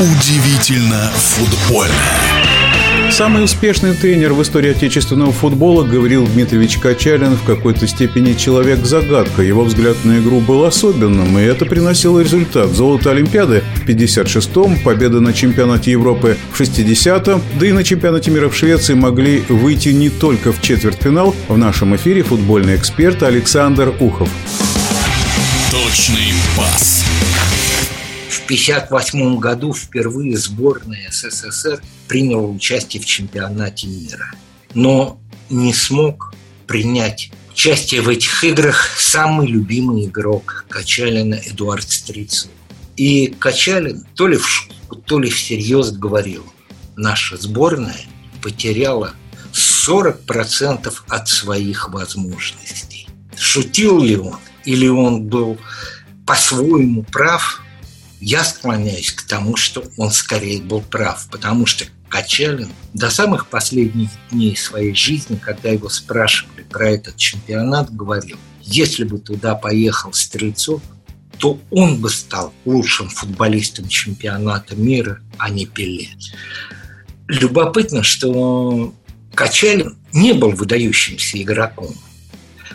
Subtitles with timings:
[0.00, 1.92] Удивительно футбольно.
[3.10, 9.42] Самый успешный тренер в истории отечественного футбола Гаврил Дмитриевич Качалин в какой-то степени человек-загадка.
[9.42, 12.70] Его взгляд на игру был особенным, и это приносило результат.
[12.70, 18.48] Золото Олимпиады в 56-м, победа на чемпионате Европы в 60-м, да и на чемпионате мира
[18.48, 21.34] в Швеции могли выйти не только в четвертьфинал.
[21.48, 24.28] В нашем эфире футбольный эксперт Александр Ухов.
[25.72, 26.97] Точный пас.
[28.48, 34.32] 1958 году впервые сборная СССР приняла участие в чемпионате мира.
[34.72, 36.32] Но не смог
[36.66, 42.50] принять участие в этих играх самый любимый игрок Качалина Эдуард Стрицов.
[42.96, 46.46] И Качалин то ли в шутку, то ли всерьез говорил,
[46.96, 48.00] наша сборная
[48.42, 49.12] потеряла
[49.52, 53.08] 40% от своих возможностей.
[53.36, 54.38] Шутил ли он?
[54.64, 55.58] Или он был
[56.26, 57.62] по-своему прав?
[58.20, 64.10] Я склоняюсь к тому, что он скорее был прав, потому что Качалин до самых последних
[64.30, 70.82] дней своей жизни, когда его спрашивали про этот чемпионат, говорил, если бы туда поехал Стрельцов,
[71.38, 76.08] то он бы стал лучшим футболистом чемпионата мира, а не Пеле.
[77.28, 78.92] Любопытно, что
[79.34, 81.94] Качалин не был выдающимся игроком.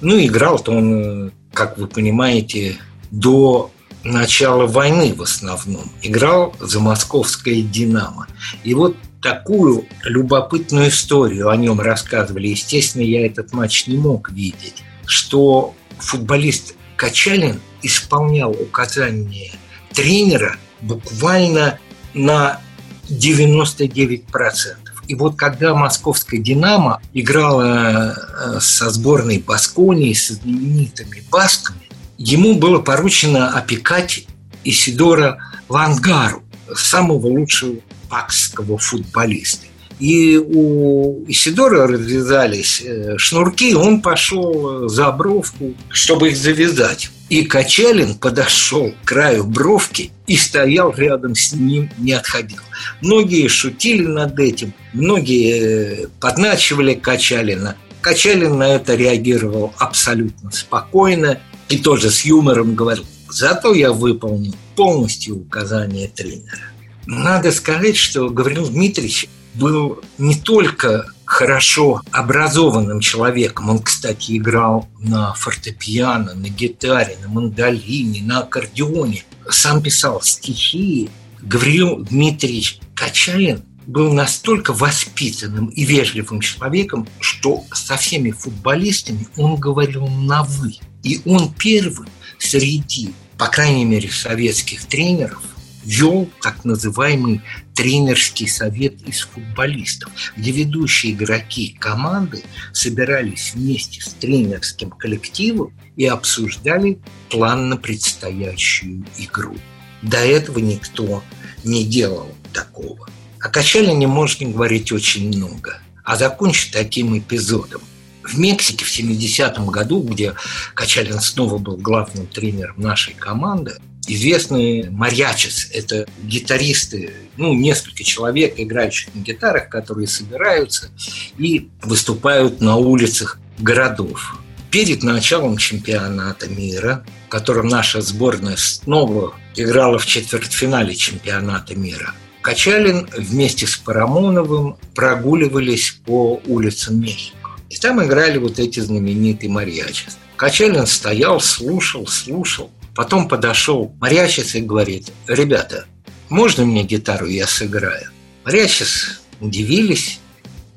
[0.00, 2.78] Ну, играл-то он, как вы понимаете,
[3.10, 3.70] до
[4.04, 5.90] начала войны в основном.
[6.02, 8.26] Играл за московское «Динамо».
[8.64, 12.48] И вот такую любопытную историю о нем рассказывали.
[12.48, 19.52] Естественно, я этот матч не мог видеть, что футболист Качалин исполнял указания
[19.92, 21.78] тренера буквально
[22.14, 22.60] на
[23.08, 24.76] 99%.
[25.08, 31.88] И вот когда московская «Динамо» играла э, со сборной Басконии, со знаменитыми басками,
[32.18, 34.26] ему было поручено опекать
[34.64, 35.38] Исидора
[35.68, 36.42] Лангару,
[36.74, 37.76] самого лучшего
[38.10, 39.66] пакского футболиста.
[40.00, 47.10] И у Исидора развязались э, шнурки, он пошел за бровку, чтобы их завязать.
[47.28, 52.60] И Качалин подошел к краю бровки и стоял рядом с ним, не отходил.
[53.00, 57.76] Многие шутили над этим, многие э, подначивали Качалина.
[58.00, 65.36] Качалин на это реагировал абсолютно спокойно и тоже с юмором говорил, зато я выполнил полностью
[65.36, 66.72] указания тренера.
[67.06, 73.68] Надо сказать, что Гаврил Дмитриевич был не только хорошо образованным человеком.
[73.68, 79.24] Он, кстати, играл на фортепиано, на гитаре, на мандолине, на аккордеоне.
[79.48, 81.10] Сам писал стихи.
[81.40, 90.06] Гаврил Дмитриевич Качалин был настолько воспитанным и вежливым человеком, что со всеми футболистами он говорил
[90.06, 90.74] на «вы».
[91.02, 95.42] И он первым среди, по крайней мере, советских тренеров
[95.84, 97.40] вел так называемый
[97.74, 102.42] тренерский совет из футболистов, где ведущие игроки команды
[102.74, 106.98] собирались вместе с тренерским коллективом и обсуждали
[107.30, 109.56] план на предстоящую игру.
[110.02, 111.24] До этого никто
[111.64, 113.08] не делал такого.
[113.40, 117.82] О Качалине можно говорить очень много, а закончить таким эпизодом.
[118.24, 120.34] В Мексике в 70-м году, где
[120.74, 123.76] Качалин снова был главным тренером нашей команды,
[124.08, 130.90] известные марьячес– это гитаристы, ну, несколько человек, играющих на гитарах, которые собираются
[131.38, 134.36] и выступают на улицах городов.
[134.70, 143.08] Перед началом чемпионата мира, в котором наша сборная снова играла в четвертьфинале чемпионата мира– Качалин
[143.16, 147.50] вместе с Парамоновым прогуливались по улицам Мехико.
[147.68, 150.18] И там играли вот эти знаменитые мариачес.
[150.36, 152.70] Качалин стоял, слушал, слушал.
[152.94, 155.86] Потом подошел мариачес и говорит, ребята,
[156.28, 158.10] можно мне гитару, я сыграю?
[158.44, 160.20] Мариачес удивились,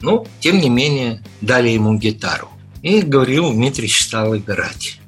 [0.00, 2.48] но, тем не менее, дали ему гитару.
[2.82, 5.00] И Гавриил Дмитриевич стал играть.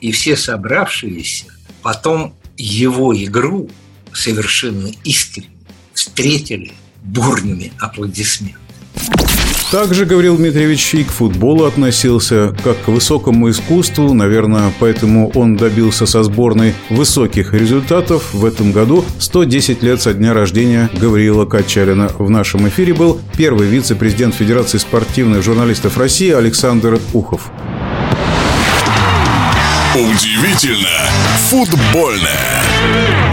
[0.00, 1.46] И все собравшиеся
[1.82, 3.70] потом его игру
[4.12, 5.59] совершенно искренне
[6.00, 8.56] встретили бурными аплодисментами.
[9.70, 16.06] Также говорил Дмитриевич и к футболу относился как к высокому искусству, наверное, поэтому он добился
[16.06, 18.32] со сборной высоких результатов.
[18.32, 22.10] В этом году 110 лет со дня рождения Гавриила Качалина.
[22.18, 27.52] В нашем эфире был первый вице-президент Федерации спортивных журналистов России Александр Ухов.
[29.94, 31.10] Удивительно
[31.50, 33.29] футбольное.